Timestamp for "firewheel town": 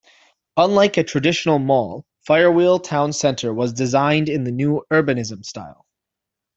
2.27-3.13